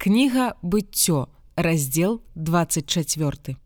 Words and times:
Кніга 0.00 0.54
быццё, 0.62 1.26
раздзел 1.56 2.22
24. 2.34 3.56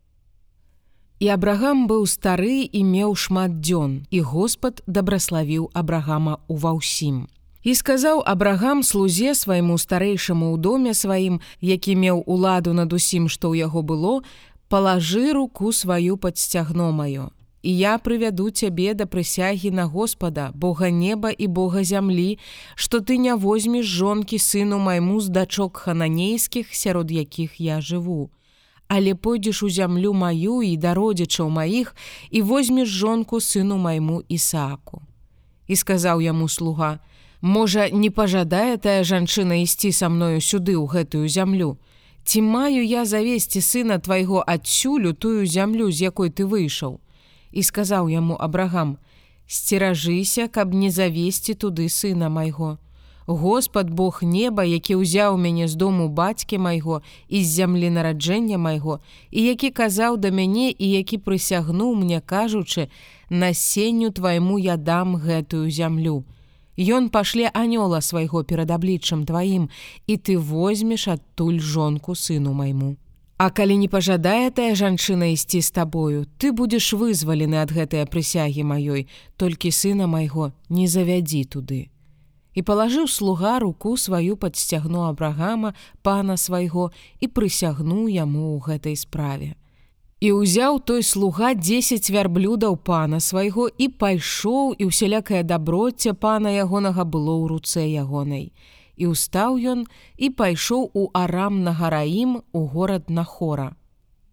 І 1.19 1.27
Абрагам 1.31 1.87
быў 1.87 2.03
стары 2.11 2.67
і 2.67 2.81
меў 2.83 3.15
шмат 3.15 3.63
дзён, 3.63 4.03
і 4.11 4.19
Господ 4.19 4.83
дабраславіў 4.83 5.71
Абрагама 5.71 6.43
ува 6.51 6.75
ўсім. 6.75 7.31
І 7.63 7.71
сказаў 7.71 8.19
Абрагам 8.27 8.83
слузе 8.83 9.31
свайму 9.31 9.79
старэйшаму 9.79 10.51
ў 10.51 10.59
доме 10.59 10.91
сваім, 10.91 11.39
які 11.63 11.95
меў 11.95 12.27
уладу 12.27 12.75
над 12.75 12.91
усім, 12.91 13.31
што 13.31 13.55
ў 13.55 13.71
яго 13.71 13.79
было, 13.79 14.19
палажы 14.67 15.31
руку 15.31 15.71
сваю 15.71 16.19
пад 16.19 16.35
сцягно 16.35 16.91
маё. 16.91 17.31
І 17.65 17.71
я 17.77 17.97
прывяду 17.97 18.51
цябе 18.53 18.93
да 18.93 19.05
прысягі 19.09 19.71
на 19.73 19.85
Господа, 19.89 20.51
Бога 20.53 20.91
неба 20.93 21.31
і 21.33 21.47
Бога 21.47 21.81
зямлі, 21.81 22.37
што 22.75 22.99
ты 23.01 23.17
не 23.17 23.33
возьмеш 23.33 23.85
жонкі 23.89 24.37
сыну 24.37 24.77
майму 24.77 25.17
з 25.17 25.33
дачок 25.33 25.81
хананейскіх, 25.81 26.69
сярод 26.69 27.09
якіх 27.09 27.57
я 27.57 27.81
жыву. 27.81 28.29
Але 28.87 29.15
пойдзеш 29.17 29.63
у 29.65 29.69
зямлю 29.69 30.13
маю 30.13 30.61
і 30.61 30.77
да 30.77 30.93
родзічаў 30.93 31.49
маіх 31.49 31.95
і 32.29 32.41
возьмеш 32.45 32.85
жонку 32.87 33.41
сыну 33.41 33.77
майму 33.81 34.21
Ісааку. 34.29 35.01
І 35.65 35.75
сказаў 35.75 36.21
яму 36.21 36.45
слуга: 36.49 36.99
«Можа, 37.41 37.89
не 37.89 38.11
пажадае 38.13 38.77
тая 38.77 39.01
жанчына 39.01 39.57
ісці 39.65 39.89
са 39.89 40.09
мною 40.09 40.37
сюды 40.37 40.77
ў 40.77 40.85
гэтую 40.85 41.25
зямлю. 41.25 41.81
Ці 42.29 42.45
маю 42.45 42.85
я 42.85 43.05
завесці 43.05 43.57
сына 43.61 43.97
твайго 43.97 44.45
адсюлю 44.45 45.17
тую 45.17 45.49
зямлю, 45.49 45.89
з 45.89 46.13
якой 46.13 46.29
ты 46.29 46.45
выйшаў 46.45 47.01
і 47.55 47.63
сказаў 47.63 48.11
яму 48.11 48.35
абрагам: 48.35 48.97
сцеражыся, 49.47 50.47
каб 50.47 50.73
не 50.75 50.91
завесці 50.91 51.55
туды 51.55 51.87
сына 51.89 52.29
майго. 52.29 52.77
Господ 53.27 53.89
Бог 53.89 54.21
неба, 54.21 54.63
які 54.63 55.01
ўзяў 55.01 55.37
мяне 55.41 55.65
з 55.67 55.73
дому 55.73 56.09
бацькі 56.09 56.61
майго 56.61 57.01
і 57.27 57.41
з 57.41 57.47
зямлі 57.57 57.89
нараджэння 57.89 58.61
майго, 58.61 58.99
і 59.31 59.41
які 59.49 59.71
казаў 59.71 60.21
да 60.21 60.29
мяне 60.29 60.69
і 60.69 60.85
які 60.91 61.17
прысягнуў 61.17 61.95
мне 61.95 62.21
кажучы: 62.21 62.89
насенню 63.29 64.11
твайму 64.11 64.59
я 64.59 64.77
дам 64.77 65.17
гэтую 65.17 65.71
зямлю. 65.71 66.21
Ён 66.77 67.09
пашле 67.09 67.49
анёла 67.49 68.01
свайго 68.01 68.43
перад 68.43 68.69
абліччам 68.69 69.25
тваім, 69.25 69.69
і 70.05 70.17
ты 70.17 70.37
возьмеш 70.37 71.07
адтуль 71.07 71.59
жонку 71.59 72.13
сыну 72.13 72.53
майму. 72.53 72.97
А 73.37 73.49
калі 73.51 73.75
не 73.77 73.87
пажадае 73.91 74.47
тая 74.55 74.75
жанчына 74.79 75.27
ісці 75.35 75.59
з 75.59 75.71
табою, 75.75 76.23
ты 76.39 76.55
будзеш 76.55 76.93
вызвалены 76.95 77.59
ад 77.59 77.73
гэтыя 77.75 78.07
прысягі 78.07 78.63
маёй, 78.63 79.11
толькі 79.35 79.75
сына 79.75 80.07
майго 80.07 80.53
не 80.69 80.87
завядзі 80.87 81.43
туды. 81.43 81.91
І 82.55 82.63
палажыў 82.63 83.11
слуга 83.11 83.59
руку 83.59 83.97
сваю 83.99 84.39
пад 84.39 84.55
сцягну 84.55 85.03
абрагама 85.11 85.75
пана 86.01 86.39
свайго 86.39 86.95
і 87.19 87.27
прысягнуў 87.27 88.07
яму 88.07 88.55
ў 88.55 88.63
гэтай 88.63 88.95
справе. 88.95 89.59
І 90.23 90.31
ўзяў 90.31 90.79
той 90.79 91.03
слуга 91.03 91.51
10 91.59 92.07
вярблюдаў 92.07 92.79
пана 92.79 93.19
свайго 93.19 93.67
і 93.67 93.91
пайшоў 93.99 94.79
і 94.79 94.87
ўсялякае 94.87 95.43
даброцце 95.43 96.15
пана 96.15 96.55
ягонага 96.55 97.03
было 97.03 97.35
ў 97.35 97.51
руцэ 97.51 97.83
ягонай 97.99 98.55
і 98.97 99.13
ўстаў 99.13 99.57
ён 99.59 99.85
і 100.17 100.29
пайшоў 100.29 100.91
у 100.93 101.09
арам 101.13 101.63
на 101.63 101.71
гараім 101.71 102.41
у 102.51 102.61
горад 102.67 103.09
на 103.09 103.23
хора. 103.23 103.75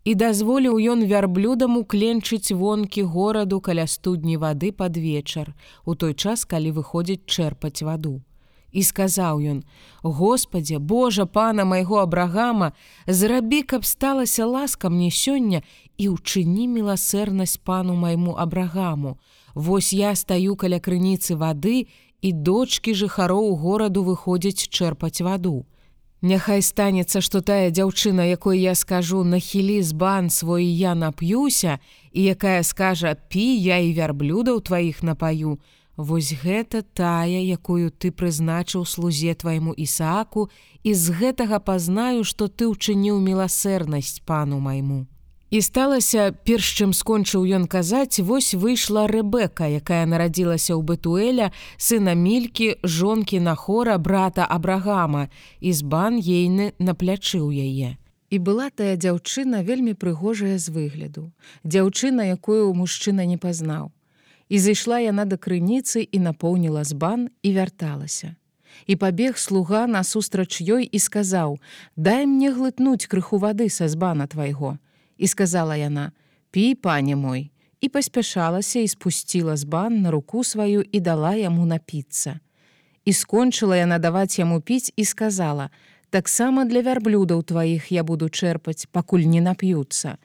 І 0.05 0.15
дазволіў 0.19 0.83
ён 0.83 1.07
вярблюдам 1.07 1.79
укленчыць 1.79 2.51
вонкі 2.51 3.03
гораду 3.07 3.61
каля 3.61 3.87
студні 3.87 4.37
вады 4.37 4.73
пад 4.73 4.97
вечар, 4.97 5.55
у 5.85 5.95
той 5.95 6.15
час, 6.15 6.45
калі 6.45 6.75
выходзіць 6.75 7.23
чэрпаць 7.27 7.87
ваду. 7.87 8.23
І 8.73 8.83
сказаў 8.83 9.39
ён: 9.41 9.59
«Господе, 10.03 10.79
Божа 10.79 11.27
пана 11.27 11.65
майго 11.65 12.01
абрагама, 12.01 12.73
зрабі, 13.07 13.63
каб 13.63 13.85
сталася 13.85 14.47
ласка 14.47 14.91
мне 14.91 15.11
сёння 15.11 15.63
і 15.99 16.09
ўчыні 16.09 16.67
міласэрнасць 16.67 17.61
пану 17.63 17.95
майму 17.95 18.35
абрагаму. 18.35 19.19
Вось 19.55 19.93
я 19.93 20.17
стаю 20.17 20.56
каля 20.56 20.81
крыніцы 20.81 21.37
вады 21.37 21.87
і 22.22 22.33
дочки 22.33 22.94
жыхароў 22.94 23.53
гораду 23.59 24.06
выходзяць 24.06 24.71
чэрпаць 24.71 25.21
ваду. 25.27 25.66
Няхай 26.22 26.62
станецца, 26.62 27.19
што 27.21 27.43
тая 27.43 27.75
дзяўчына, 27.75 28.22
якой 28.31 28.62
я 28.62 28.75
скажу, 28.78 29.25
нахілі 29.27 29.83
з 29.83 29.93
бан 29.93 30.31
свой 30.31 30.65
я 30.65 30.94
нап'юся, 30.94 31.78
і 32.12 32.22
якая 32.22 32.62
скажа: 32.62 33.16
пі 33.28 33.47
я 33.59 33.83
і 33.83 33.91
вярблюдаў 33.99 34.62
тваіх 34.62 35.03
напаю. 35.03 35.59
Вось 35.97 36.33
гэта 36.33 36.87
тая, 36.94 37.43
якую 37.43 37.91
ты 37.91 38.15
прызначыў 38.15 38.87
слузе 38.87 39.34
твайму 39.34 39.75
Ісааку, 39.75 40.49
і 40.87 40.94
з 40.94 41.10
гэтага 41.10 41.59
пазнаю, 41.59 42.22
што 42.25 42.47
ты 42.47 42.71
ўчыніў 42.71 43.19
міласэрнасць 43.19 44.22
пану 44.25 44.62
майму. 44.62 45.10
І 45.53 45.61
сталася, 45.61 46.31
перш 46.49 46.65
чым 46.81 46.93
скончыў 46.97 47.45
ён 47.45 47.65
казаць, 47.69 48.25
вось 48.25 48.55
выйшла 48.57 49.05
Рэбека, 49.05 49.69
якая 49.69 50.09
нарадзілася 50.09 50.73
ў 50.73 50.81
Бэтуэля, 50.81 51.49
сына 51.77 52.15
мількі, 52.17 52.81
жонкі 52.81 53.37
на 53.45 53.53
хора 53.53 53.99
брата 54.01 54.47
Абрагама, 54.49 55.29
і 55.61 55.75
збан 55.77 56.17
ейны 56.17 56.73
на 56.81 56.97
плячы 56.97 57.37
ў 57.45 57.69
яе. 57.69 57.91
І 58.33 58.41
была 58.41 58.73
тая 58.73 58.97
дзяўчына 58.97 59.61
вельмі 59.61 59.93
прыгожая 59.93 60.57
з 60.57 60.73
выгляду. 60.73 61.29
Дзяўчына, 61.69 62.33
якую 62.33 62.73
мужчына 62.73 63.29
не 63.29 63.37
пазнаў. 63.37 63.93
І 64.49 64.57
зайшла 64.57 65.05
яна 65.05 65.29
да 65.29 65.37
крыніцы 65.37 66.01
і 66.01 66.19
напоўніла 66.33 66.81
збан 66.89 67.29
і 67.45 67.53
вярталася. 67.53 68.33
І 68.89 68.97
пабег 68.97 69.37
слуга 69.37 69.84
насустрач 69.84 70.65
ёй 70.65 70.89
і 70.89 70.97
сказаў: 70.97 71.61
«Дай 72.09 72.25
мне 72.25 72.49
глытнуць 72.57 73.05
крыху 73.05 73.37
вады 73.37 73.69
са 73.69 73.93
збана 73.93 74.25
твайго 74.33 74.81
і 75.22 75.27
сказала 75.31 75.77
яна: 75.78 76.10
пі 76.50 76.75
пане 76.75 77.16
мой 77.16 77.50
і 77.81 77.88
паспяшалася 77.88 78.78
і 78.78 78.88
спусціла 78.88 79.56
з 79.56 79.65
бан 79.65 80.03
на 80.03 80.10
руку 80.10 80.44
сваю 80.44 80.83
і 80.93 81.00
дала 81.00 81.34
яму 81.34 81.66
напіцца. 81.66 82.41
І 83.05 83.12
скончыла 83.12 83.78
яна 83.78 83.99
даваць 83.99 84.38
яму 84.38 84.60
піць 84.60 84.93
і 84.97 85.05
сказала: 85.05 85.71
таксама 86.10 86.65
для 86.65 86.83
вярблюдаў 86.83 87.43
тваіх 87.43 87.91
я 87.93 88.03
буду 88.03 88.31
чэрпаць, 88.31 88.87
пакуль 88.91 89.27
не 89.27 89.41
нап'юцца. 89.41 90.19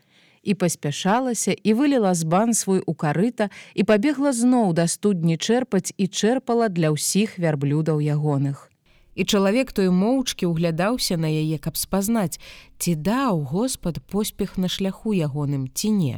І 0.44 0.54
паспяшалася 0.54 1.54
і 1.54 1.74
вылила 1.74 2.14
з 2.14 2.24
бан 2.24 2.54
свой 2.54 2.82
у 2.86 2.94
карыта 2.94 3.50
і 3.74 3.84
пабегла 3.84 4.34
зноў 4.34 4.74
да 4.74 4.88
студні 4.88 5.38
чэрпаць 5.38 5.94
і 5.98 6.08
чэрпала 6.08 6.70
для 6.70 6.94
ўсіх 6.94 7.38
вярблюдаў 7.38 8.02
ягоных 8.02 8.70
і 9.18 9.26
чалавек 9.26 9.74
той 9.74 9.90
моўчкі 9.90 10.46
ўглядаўся 10.54 11.18
на 11.18 11.26
яе, 11.26 11.58
каб 11.58 11.74
спазнаць, 11.74 12.38
ці 12.78 12.94
даў 12.94 13.42
Господ 13.50 13.98
поспех 14.06 14.58
на 14.62 14.70
шляху 14.70 15.18
ягоным 15.18 15.66
ці 15.74 15.90
не. 15.92 16.18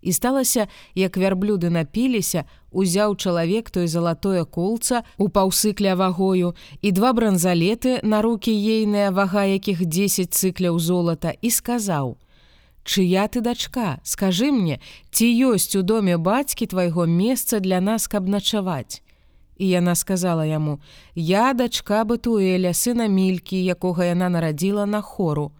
І 0.00 0.12
сталася, 0.12 0.68
як 0.94 1.16
вярблюды 1.16 1.68
напіліся, 1.68 2.44
узяў 2.72 3.16
чалавек 3.16 3.70
той 3.70 3.88
залатое 3.88 4.44
колца 4.44 5.04
у 5.16 5.28
паўсыкля 5.28 5.96
вагою 5.96 6.56
і 6.80 6.92
два 6.92 7.12
бранзалеты 7.12 8.00
на 8.02 8.20
руки 8.20 8.52
ейная 8.52 9.12
вага 9.12 9.44
якіх 9.44 9.84
10 9.84 10.32
цыкляў 10.32 10.80
золата 10.80 11.32
і 11.40 11.50
сказаў: 11.50 12.16
«Чыя 12.84 13.28
ты 13.28 13.40
дачка, 13.40 14.00
скажы 14.04 14.52
мне, 14.52 14.80
ці 15.08 15.24
ёсць 15.24 15.72
у 15.76 15.80
доме 15.80 16.16
бацькі 16.16 16.68
твайго 16.68 17.04
месца 17.08 17.60
для 17.60 17.80
нас, 17.80 18.08
каб 18.08 18.28
начаваць. 18.28 19.03
І 19.58 19.68
яна 19.68 19.94
сказала 19.94 20.46
яму: 20.46 20.80
«Я 21.14 21.52
дачка 21.54 22.04
Батуэля, 22.04 22.74
сына 22.74 23.06
мількі, 23.08 23.64
якога 23.64 24.04
яна 24.04 24.28
нарадзіла 24.28 24.86
на 24.86 25.00
хору. 25.00 25.52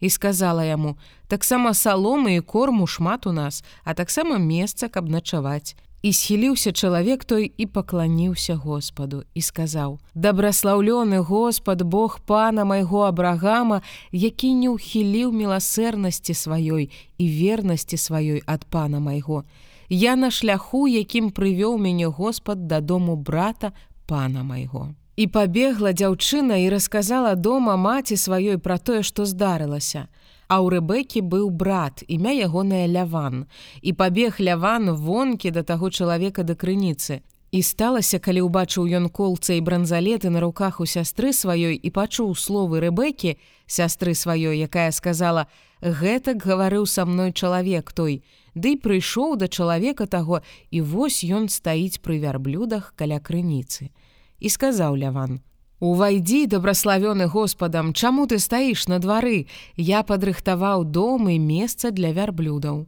І 0.00 0.10
сказала 0.10 0.64
яму: 0.64 0.96
«Таксама 1.28 1.74
саломы 1.74 2.36
і 2.36 2.40
корму 2.40 2.86
шмат 2.86 3.26
у 3.26 3.32
нас, 3.32 3.64
а 3.84 3.94
таксама 3.94 4.38
месца, 4.38 4.88
каб 4.88 5.08
начаваць. 5.08 5.76
І 6.02 6.12
схіліўся 6.12 6.72
чалавек 6.72 7.24
той 7.24 7.52
і 7.56 7.66
пакланіўся 7.66 8.54
Господу 8.54 9.24
і 9.34 9.42
сказаў: 9.42 9.98
«Дабраслаўлёны 10.14 11.18
Господ 11.18 11.82
Бог 11.82 12.20
пана 12.20 12.64
майго 12.64 13.02
абрагама, 13.02 13.82
які 14.12 14.54
не 14.54 14.68
ўхіліў 14.70 15.32
міласэрнасці 15.32 16.34
сваёй 16.38 16.90
і 17.18 17.24
вернасці 17.26 17.96
сваёй 17.96 18.42
ад 18.46 18.64
пана 18.70 19.00
майго. 19.00 19.42
Я 19.88 20.16
на 20.16 20.30
шляху, 20.30 20.86
якім 20.88 21.30
прывёў 21.30 21.78
мяне 21.80 22.06
Господ 22.06 22.66
дадому 22.66 23.16
брата 23.16 23.72
пана 24.06 24.42
майго. 24.42 24.92
І 25.16 25.26
пабегла 25.26 25.92
дзяўчына 25.92 26.60
і 26.62 26.68
расказала 26.70 27.34
дома 27.34 27.76
маці 27.76 28.16
сваёй 28.16 28.58
пра 28.58 28.78
тое, 28.78 29.02
што 29.02 29.24
здарылася. 29.24 30.06
А 30.48 30.60
ў 30.60 30.78
рэбекі 30.78 31.24
быў 31.24 31.48
брат, 31.50 32.04
імя 32.06 32.36
ягоная 32.36 32.86
ляван. 32.86 33.46
І 33.82 33.92
пабег 33.92 34.36
ляван 34.38 34.92
вонкі 34.92 35.50
да 35.50 35.62
таго 35.62 35.90
чалавека 35.90 36.44
да 36.44 36.54
крыніцы. 36.54 37.24
І 37.50 37.62
сталася, 37.64 38.18
калі 38.20 38.44
ўбачыў 38.44 38.84
ён 38.92 39.08
колца 39.08 39.56
і 39.56 39.64
бранзалеты 39.64 40.28
на 40.28 40.40
руках 40.44 40.80
у 40.80 40.86
сястры 40.86 41.32
сваёй 41.32 41.80
і 41.80 41.88
пачуў 41.88 42.36
словы 42.36 42.84
рэбекі, 42.84 43.40
сястры 43.66 44.12
сваёй, 44.12 44.60
якая 44.60 44.92
сказала: 44.92 45.48
«Гэтак 45.80 46.44
гаварыў 46.44 46.84
са 46.84 47.08
мной 47.08 47.32
чалавек 47.32 47.92
той, 47.92 48.22
Ды 48.58 48.74
прыйшоў 48.76 49.36
да 49.38 49.46
чалавека 49.46 50.06
таго, 50.10 50.42
і 50.70 50.80
вось 50.82 51.22
ён 51.22 51.48
стаіць 51.48 52.02
пры 52.02 52.18
вярблюдах 52.18 52.92
каля 52.96 53.20
крыніцы. 53.22 53.94
І 54.40 54.48
сказаў 54.50 54.98
ляван: 54.98 55.40
Увайдзі 55.80 56.50
дабраславёны 56.50 57.30
Господам, 57.30 57.94
чаму 57.94 58.26
ты 58.26 58.38
стаіш 58.42 58.88
на 58.88 58.98
двары, 58.98 59.46
Я 59.76 60.02
падрыхтаваў 60.02 60.84
дом 60.84 61.28
і 61.28 61.38
месца 61.38 61.90
для 61.90 62.10
вярблюдаў. 62.12 62.86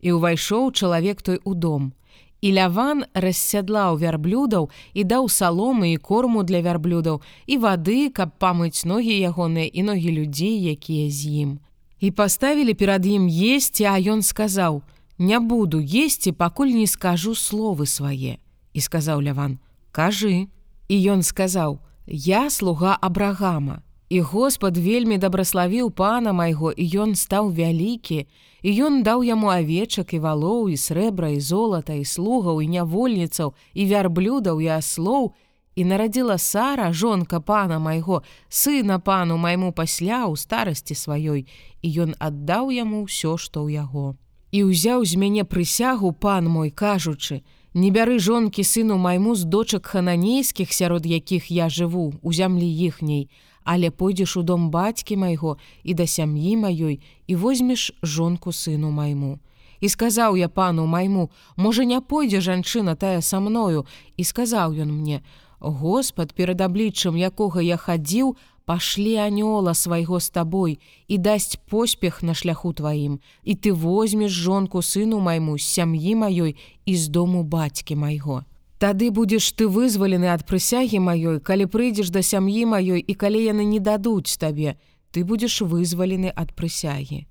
І 0.00 0.08
ўвайшоў 0.14 0.70
чалавек 0.72 1.22
той 1.22 1.40
у 1.44 1.54
дом. 1.54 1.92
І 2.40 2.52
ляван 2.54 3.02
рассядлаў 3.14 3.98
вярблюдаў 3.98 4.70
і 4.94 5.04
даў 5.04 5.26
саломы 5.26 5.94
і 5.94 5.98
корму 5.98 6.44
для 6.46 6.62
вярблюдаў 6.62 7.18
і 7.46 7.54
вады, 7.58 8.10
каб 8.14 8.38
памыць 8.38 8.86
ногі 8.86 9.10
ягоныя 9.10 9.66
і 9.66 9.82
ногі 9.82 10.10
людзей, 10.22 10.54
якія 10.70 11.10
з 11.10 11.26
ім. 11.26 11.50
І 11.98 12.10
паставілі 12.14 12.74
перад 12.78 13.06
ім 13.06 13.26
есці, 13.26 13.90
а 13.90 13.98
ён 13.98 14.22
сказаў: 14.22 14.82
«Не 15.18 15.40
буду 15.42 15.82
есці, 15.82 16.30
пакуль 16.30 16.70
не 16.70 16.86
скажу 16.86 17.34
словы 17.34 17.90
свае. 17.90 18.38
І 18.72 18.78
сказаў 18.80 19.18
ляван: 19.18 19.58
«Кажы. 19.90 20.46
І 20.86 20.96
ён 21.10 21.26
сказаў: 21.26 21.82
«Я 22.06 22.50
слуга 22.50 22.94
Абрагама. 23.00 23.82
І 24.08 24.20
Господ 24.20 24.76
вельмі 24.76 25.18
дабраславіў 25.18 25.90
пана 25.90 26.32
майго, 26.32 26.72
і 26.72 26.84
ён 26.96 27.12
стаў 27.14 27.52
вялікі, 27.52 28.24
і 28.64 28.70
ён 28.88 29.02
даў 29.04 29.20
яму 29.20 29.52
авечак 29.52 30.14
і 30.16 30.22
валоў 30.24 30.72
і 30.72 30.76
срэбра 30.80 31.28
і 31.36 31.40
золата 31.40 31.92
і 31.92 32.04
слугаў 32.08 32.64
і 32.64 32.66
нявольніцаў 32.72 33.52
і 33.74 33.82
вярблюдаў 33.84 34.64
і 34.64 34.68
аслоў, 34.80 35.36
і 35.76 35.84
нарадзіла 35.84 36.38
Сара, 36.38 36.92
жонка 36.92 37.40
пана 37.40 37.78
майго, 37.78 38.24
сына 38.48 38.98
пану 38.98 39.36
майму 39.36 39.72
пасля 39.72 40.24
ў 40.24 40.40
старасці 40.40 40.96
сваёй, 40.96 41.44
і 41.84 41.88
ён 42.08 42.16
аддаў 42.18 42.72
яму 42.72 43.04
ўсё, 43.04 43.36
што 43.36 43.68
ў 43.68 43.76
яго. 43.84 44.16
І 44.56 44.64
ўзяў 44.72 45.04
з 45.04 45.20
мяне 45.20 45.44
прысягу 45.44 46.16
пан 46.16 46.48
мой, 46.48 46.72
кажучы: 46.72 47.44
«Не 47.74 47.90
бяры 47.92 48.18
жонкі 48.18 48.64
сыну 48.64 48.96
майму 48.96 49.34
з 49.36 49.44
дочак 49.44 49.86
хананейскіх, 49.86 50.72
сярод 50.72 51.04
якіх 51.06 51.50
я 51.50 51.68
жыву 51.68 52.14
у 52.22 52.32
зямлі 52.32 52.64
іхняй, 52.64 53.28
але 53.64 53.90
пойдзеш 53.90 54.36
у 54.36 54.42
дом 54.42 54.70
бацькі 54.70 55.16
майго 55.16 55.58
і 55.84 55.94
да 55.94 56.06
сям'і 56.06 56.56
маёй 56.56 57.00
і 57.26 57.36
возьмеш 57.36 57.92
жонку 58.02 58.56
сыну 58.56 58.90
майму. 58.90 59.38
І 59.80 59.88
сказаў 59.88 60.36
я 60.36 60.48
пану 60.48 60.86
майму: 60.86 61.30
можа 61.56 61.84
не 61.84 62.00
пойдзе 62.00 62.40
жанчына 62.40 62.96
тая 62.96 63.20
са 63.20 63.40
мною 63.40 63.84
і 64.16 64.24
сказаў 64.24 64.72
ён 64.72 64.88
мне: 64.88 65.20
Господ 65.60 66.32
перад 66.32 66.60
абліччам 66.60 67.16
якога 67.16 67.60
я 67.60 67.76
хадзіў, 67.76 68.36
пашлі 68.68 69.16
анёла 69.16 69.72
свайго 69.72 70.20
з 70.20 70.28
табой 70.28 70.72
і 71.08 71.16
дасць 71.16 71.56
поспех 71.56 72.20
на 72.22 72.34
шляху 72.36 72.74
тваім, 72.76 73.16
і 73.40 73.56
ты 73.56 73.72
возьмеш 73.72 74.28
жонку 74.28 74.84
сыну 74.84 75.24
майму 75.24 75.56
з 75.56 75.64
сям'і 75.64 76.12
маёй 76.20 76.52
і 76.84 76.92
з 76.92 77.08
дому 77.08 77.40
бацькі 77.48 77.96
майго. 77.96 78.44
Тады 78.76 79.08
будзеш 79.10 79.56
ты 79.56 79.64
вызвалены 79.72 80.28
ад 80.28 80.44
прысягі 80.44 81.00
маёй, 81.00 81.40
калі 81.40 81.64
прыйдзеш 81.64 82.12
да 82.12 82.20
сям'і 82.20 82.68
маёй 82.68 83.00
і 83.00 83.14
калі 83.16 83.40
яны 83.40 83.64
не 83.64 83.80
дадуць 83.80 84.36
табе, 84.36 84.76
ты 85.16 85.24
будзеш 85.24 85.64
вызвалены 85.64 86.28
ад 86.28 86.52
прысягі. 86.52 87.24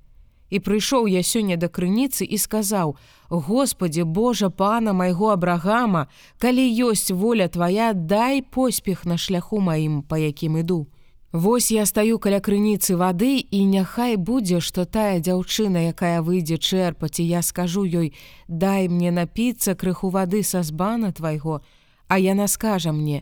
І 0.50 0.58
прыйшоў 0.58 1.06
я 1.06 1.22
сёння 1.22 1.54
да 1.62 1.70
крыніцы 1.70 2.26
і 2.26 2.38
сказаў: 2.42 2.98
«Господі 3.30 4.04
Божа 4.04 4.50
пана 4.50 4.94
майго 4.94 5.30
абрагама, 5.30 6.08
калі 6.42 6.66
ёсць 6.66 7.14
воля 7.14 7.48
твоя, 7.48 7.94
дай 7.94 8.42
поспех 8.42 9.06
на 9.06 9.18
шляху 9.18 9.60
маім, 9.62 10.02
па 10.02 10.18
якім 10.18 10.58
іду. 10.66 10.88
Вось 11.38 11.70
я 11.72 11.86
стаю 11.86 12.18
каля 12.18 12.40
крыніцы 12.42 12.96
вады 12.98 13.38
і 13.38 13.60
няхай 13.70 14.16
будзе, 14.18 14.58
што 14.58 14.86
тая 14.90 15.22
дзяўчына, 15.22 15.84
якая 15.94 16.26
выйдзе 16.26 16.58
чэрпаць, 16.58 17.22
і 17.22 17.30
я 17.30 17.42
скажу 17.46 17.84
ёй: 17.86 18.10
дай 18.48 18.88
мне 18.90 19.12
напіцца 19.14 19.76
крыху 19.78 20.10
вады 20.10 20.42
са 20.42 20.64
збана 20.64 21.12
твайго, 21.14 21.62
А 22.08 22.18
яна 22.18 22.48
скажа 22.48 22.92
мне: 22.92 23.22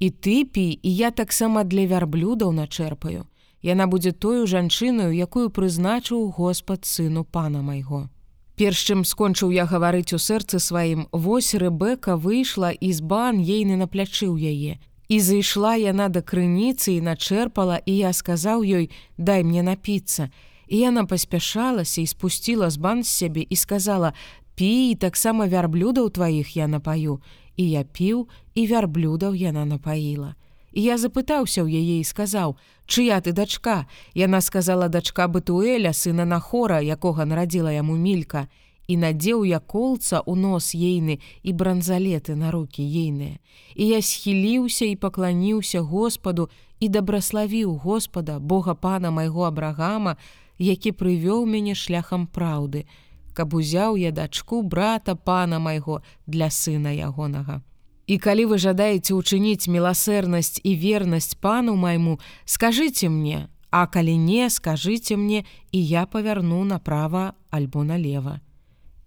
І 0.00 0.10
ты 0.10 0.42
пі, 0.44 0.80
і 0.82 0.90
я 0.96 1.10
таксама 1.10 1.62
для 1.62 1.86
вярблюдаў 1.86 2.50
начэрпаю. 2.50 3.30
Яна 3.62 3.86
будзе 3.86 4.10
тою 4.10 4.50
жанчынаю, 4.50 5.14
якую 5.14 5.50
прызначыў 5.50 6.34
Господ 6.34 6.84
сыну 6.84 7.22
пана 7.22 7.62
майго. 7.62 8.10
Перш 8.56 8.82
чым 8.90 9.04
скончыў 9.04 9.54
я 9.54 9.70
гаварыць 9.70 10.10
у 10.12 10.18
сэрцы 10.18 10.58
сваім, 10.58 11.06
вось 11.12 11.54
Рэбека 11.54 12.18
выйшла 12.18 12.74
і 12.74 12.90
збан 12.90 13.38
ейны 13.38 13.78
на 13.78 13.86
плячы 13.86 14.26
ў 14.26 14.50
яе. 14.50 14.82
І 15.08 15.20
зайшла 15.20 15.76
яна 15.78 16.08
да 16.10 16.18
крыніцы 16.18 16.98
і 16.98 17.04
начэрпала, 17.06 17.78
і 17.86 17.92
я 17.96 18.12
сказаў 18.12 18.66
ёй: 18.66 18.90
дай 19.18 19.44
мне 19.44 19.62
напіцца. 19.62 20.30
І 20.66 20.78
яна 20.82 21.06
паспяшалася 21.06 22.02
і 22.02 22.06
спусціла 22.06 22.70
з 22.70 22.76
бан 22.76 23.04
з 23.04 23.08
сябе 23.08 23.46
і 23.46 23.56
сказала: 23.56 24.12
пі 24.58 24.94
таксама 24.98 25.46
вярблюдаў 25.46 26.10
тваіх 26.10 26.56
я 26.56 26.66
напаю. 26.66 27.22
І 27.56 27.70
я 27.70 27.82
піў 27.84 28.28
і 28.54 28.66
вярблюдаў 28.66 29.34
яна 29.34 29.64
напаіла. 29.64 30.34
І 30.72 30.82
я 30.82 30.98
запытаўся 30.98 31.62
ў 31.62 31.70
яе 31.70 32.02
і 32.02 32.04
сказаў: 32.04 32.58
чыя 32.90 33.22
ты 33.22 33.32
дачка? 33.32 33.86
Яна 34.12 34.42
сказала 34.42 34.88
дачка 34.88 35.30
бытуэля 35.30 35.94
сына 35.94 36.26
нахора, 36.26 36.82
якога 36.82 37.24
нарадзіла 37.24 37.70
яму 37.72 37.94
мілька 37.96 38.50
і 38.86 38.96
надзеў 38.96 39.44
я 39.44 39.58
колца 39.58 40.22
ў 40.22 40.34
нос 40.38 40.74
ейны 40.74 41.18
і 41.42 41.52
бранзалеты 41.52 42.34
на 42.34 42.50
руки 42.50 42.82
ейныя. 42.82 43.38
І 43.74 43.86
я 43.86 44.00
схіліўся 44.02 44.86
і 44.86 44.96
пакланіўся 44.96 45.80
Господу 45.80 46.48
і 46.80 46.88
дабраславіў 46.88 47.76
Господа, 47.82 48.38
Бога 48.38 48.74
пана 48.74 49.10
майго 49.10 49.44
абрагама, 49.44 50.16
які 50.58 50.92
прывёў 50.92 51.46
мяне 51.46 51.74
шляхам 51.74 52.26
праўды, 52.26 52.86
каб 53.34 53.54
узяў 53.54 53.96
я 53.96 54.12
дачку 54.12 54.62
брата 54.62 55.16
пана 55.16 55.58
майго 55.58 56.02
для 56.26 56.50
сына 56.50 56.92
ягонага. 56.92 57.62
І 58.06 58.18
калі 58.22 58.54
вы 58.54 58.56
жадаеце 58.62 59.18
ўчыніць 59.18 59.66
міласэрнасць 59.66 60.62
і 60.62 60.72
вернасць 60.78 61.34
пану 61.34 61.74
майму, 61.74 62.22
скажыце 62.46 63.10
мне, 63.10 63.50
а 63.70 63.86
калі 63.90 64.14
не, 64.16 64.46
скажыце 64.46 65.18
мне, 65.18 65.42
і 65.72 65.78
я 65.82 66.06
павярну 66.06 66.62
направа 66.64 67.34
альбо 67.50 67.82
налево. 67.82 68.38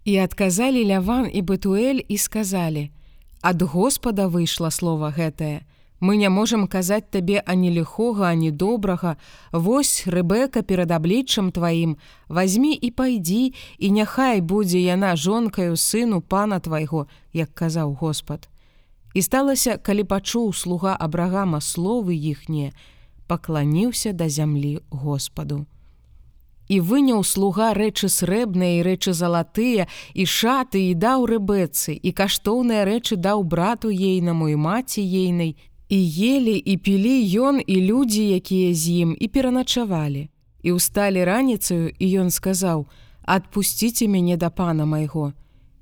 І 0.04 0.16
адказалі 0.16 0.80
ляван 0.88 1.28
і 1.28 1.42
бытуэль 1.44 2.00
і 2.08 2.16
сказалі: 2.16 2.90
«Ад 3.42 3.62
Господа 3.62 4.28
выйшла 4.28 4.70
слова 4.70 5.12
гэтае. 5.12 5.60
Мы 6.00 6.16
не 6.16 6.28
можам 6.32 6.64
казаць 6.66 7.12
табе 7.12 7.42
ані 7.44 7.70
ліхога, 7.70 8.32
ані 8.32 8.50
добрага, 8.50 9.16
Вось 9.52 10.08
рэбека 10.08 10.62
перад 10.62 10.90
абліччам 10.90 11.52
тваім, 11.52 11.96
возьми 12.28 12.72
і 12.72 12.90
пайдзі, 12.90 13.52
і 13.78 13.90
няхай 13.90 14.40
будзе 14.40 14.80
яна 14.80 15.16
жонкаю 15.16 15.76
сыну 15.76 16.20
пана 16.20 16.60
твайго, 16.60 17.06
як 17.32 17.52
казаў 17.54 17.92
Господ. 18.00 18.48
І 19.12 19.22
сталася, 19.22 19.76
калі 19.76 20.04
пачуў 20.04 20.54
слуга 20.54 20.96
абрагама 20.96 21.60
словы 21.60 22.16
іхнія, 22.16 22.72
пакланіўся 23.26 24.12
да 24.12 24.28
зямлі 24.28 24.80
Господу 24.88 25.66
і 26.70 26.78
выняў 26.80 27.24
слуга 27.26 27.72
рэчы 27.74 28.06
срэбныя 28.06 28.78
і 28.78 28.84
рэчы 28.86 29.12
залатыя 29.12 29.88
і 30.14 30.24
шаты 30.24 30.82
і 30.90 30.94
даў 30.94 31.26
рэбэцы 31.26 31.98
і 31.98 32.10
каштоўныя 32.14 32.86
рэчы 32.86 33.18
даў 33.18 33.42
брату 33.42 33.90
ейнаму 33.90 34.48
і 34.54 34.56
маці 34.56 35.02
ейнай. 35.02 35.58
І 35.90 35.98
ели 36.06 36.54
і 36.54 36.76
пілі 36.78 37.18
ён 37.50 37.58
і 37.66 37.76
людзі 37.82 38.22
якія 38.38 38.70
з 38.74 39.02
ім 39.02 39.10
і 39.18 39.26
пераначавалі. 39.26 40.30
І 40.62 40.78
ўсталі 40.78 41.26
раніцаю 41.26 41.90
і 41.90 42.06
ён 42.22 42.30
сказаў 42.30 42.86
адпусціце 43.26 44.06
мяне 44.06 44.38
да 44.38 44.54
пана 44.54 44.86
майго 44.86 45.34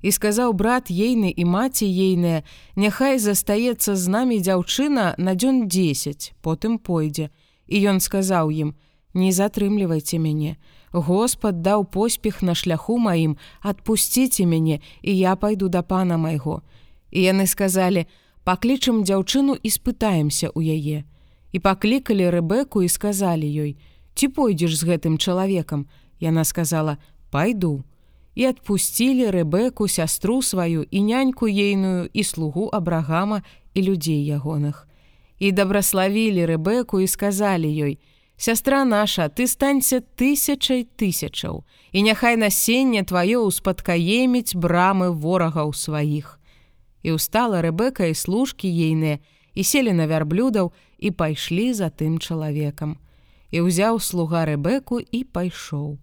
і 0.02 0.12
сказаў 0.14 0.52
брат 0.54 0.90
ейны 0.90 1.30
і 1.34 1.44
маці 1.44 1.86
ейная 1.86 2.42
няхай 2.76 3.18
застаецца 3.18 3.96
з 3.96 4.04
намі 4.08 4.38
дзяўчына 4.38 5.14
на 5.18 5.32
дзён 5.34 5.66
10 5.66 6.32
потым 6.42 6.78
пойдзе 6.78 7.30
і 7.66 7.76
ён 7.92 7.98
сказаў 8.00 8.50
ім 8.54 8.74
не 9.18 9.34
затрымлівайце 9.34 10.22
мяне 10.22 10.56
Господ 10.92 11.62
даў 11.62 11.84
поспех 11.84 12.42
на 12.42 12.54
шляху 12.54 12.98
маім, 12.98 13.36
адпусціце 13.60 14.46
мяне, 14.46 14.80
і 15.02 15.16
я 15.16 15.36
пайду 15.36 15.68
да 15.68 15.82
пана 15.82 16.16
майго. 16.16 16.62
І 17.10 17.22
яны 17.22 17.46
сказалі: 17.46 18.06
паклічым 18.44 19.04
дзяўчыну 19.04 19.56
і 19.60 19.68
спытаемся 19.68 20.48
ў 20.48 20.60
яе. 20.72 21.04
І 21.52 21.58
паклікалі 21.60 22.30
рэбеку 22.30 22.82
і 22.82 22.88
сказалі 22.88 23.44
ёй: 23.44 23.76
Ці 24.14 24.28
пойдзеш 24.28 24.80
з 24.80 24.82
гэтым 24.88 25.18
чалавекам? 25.18 25.86
Яна 26.20 26.44
сказала: 26.44 26.96
пайду. 27.30 27.84
І 28.34 28.48
адпусцілі 28.48 29.28
рэбеку 29.30 29.88
сястру 29.88 30.42
сваю 30.42 30.86
і 30.90 31.02
няньку 31.02 31.48
ейную 31.48 32.08
і 32.12 32.22
слугу 32.24 32.70
абрагама 32.72 33.42
і 33.74 33.82
людзей 33.82 34.24
ягоных. 34.24 34.88
І 35.38 35.52
дабраславілі 35.52 36.46
рэбеку 36.46 37.00
і 37.00 37.06
сказалі 37.06 37.68
ёй: 37.68 37.98
Сястра 38.40 38.84
наша, 38.84 39.28
ты 39.28 39.48
станься 39.48 40.00
тысячай 40.00 40.86
тысячаў, 40.86 41.64
і 41.90 41.98
няхай 42.06 42.38
насенне 42.38 43.02
тваё 43.02 43.42
ўспадкаеміць 43.50 44.54
брамы 44.54 45.10
ворагаў 45.10 45.74
сваіх. 45.74 46.38
І 47.02 47.18
ўстала 47.18 47.58
рэбека 47.66 48.06
і 48.06 48.14
служкі 48.14 48.70
ейныя 48.70 49.18
і 49.58 49.62
селі 49.66 49.90
на 49.90 50.06
вярблюдаў 50.06 50.70
і 51.02 51.10
пайшлі 51.10 51.74
за 51.74 51.90
тым 51.90 52.22
чалавекам. 52.22 53.02
І 53.50 53.66
ўзяў 53.66 53.98
слуга 53.98 54.46
рэбеку 54.46 55.02
і 55.02 55.26
пайшоў. 55.26 55.98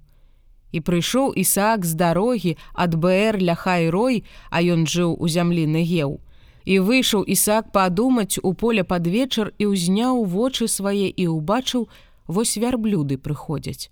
І 0.75 0.84
прыйшоў 0.84 1.32
Ісаак 1.39 1.88
з 1.88 1.96
дарогі 1.96 2.60
ад 2.75 3.00
БР 3.00 3.39
ля 3.39 3.56
хайрой, 3.56 4.27
а 4.51 4.60
ён 4.60 4.84
жыў 4.84 5.15
у 5.15 5.32
зямлі 5.32 5.63
Негеў. 5.72 6.20
І 6.68 6.84
выйшаў 6.84 7.24
Ісаак 7.24 7.72
падумаць 7.72 8.44
у 8.44 8.51
поле 8.51 8.84
пад 8.84 9.08
вечар 9.08 9.56
і 9.56 9.72
ўзняў 9.72 10.27
вочы 10.27 10.68
свае 10.68 11.08
і 11.08 11.32
ўбачыў, 11.32 11.88
вось 12.27 12.58
вярблюды 12.58 13.17
прыходзяць. 13.17 13.89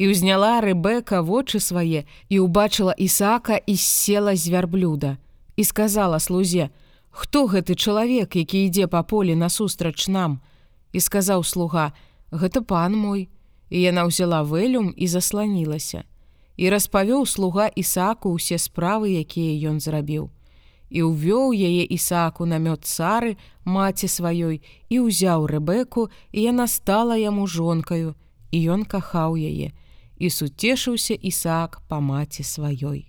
І 0.00 0.10
ўзняла 0.10 0.60
рэбека 0.64 1.20
вочы 1.20 1.60
свае 1.60 2.08
і 2.28 2.36
ўбачыла 2.46 2.96
Ісаака 2.96 3.60
і 3.60 3.76
села 3.76 4.34
з 4.36 4.48
вярблюда 4.48 5.18
і 5.56 5.62
сказала 5.64 6.18
слузе: 6.18 6.70
«Хто 7.10 7.46
гэты 7.46 7.74
чалавек, 7.74 8.36
які 8.36 8.64
ідзе 8.66 8.86
па 8.86 9.02
полі 9.02 9.36
насустрач 9.36 10.08
нам? 10.08 10.40
І 10.92 11.00
сказаў 11.00 11.44
слуга: 11.44 11.92
«Гэта 12.30 12.62
пан 12.62 12.96
мой. 12.96 13.28
І 13.68 13.82
яна 13.86 14.08
ўзяла 14.08 14.42
вэлюм 14.42 14.94
і 14.96 15.06
засланілася. 15.06 16.02
І 16.56 16.70
распавёў 16.70 17.26
слуга 17.26 17.68
Ісаку 17.68 18.34
ўсе 18.34 18.58
справы, 18.58 19.14
якія 19.20 19.70
ён 19.70 19.78
зрабіў 19.78 20.30
і 20.90 21.06
ўвёў 21.06 21.54
яе 21.54 21.84
Ісааку 21.86 22.46
намёт 22.46 22.84
цары 22.84 23.36
маці 23.64 24.10
сваёй 24.10 24.60
і 24.90 24.96
ўзяў 25.06 25.46
рэбеку 25.46 26.10
і 26.32 26.38
яна 26.50 26.66
стала 26.66 27.16
яму 27.16 27.46
жонкаю 27.46 28.14
і 28.50 28.58
ён 28.74 28.84
кахаў 28.84 29.38
яе 29.38 29.70
і 30.20 30.26
суцешыўся 30.28 31.14
Ісаак 31.14 31.80
па 31.88 32.00
маці 32.00 32.42
сваёй. 32.42 33.06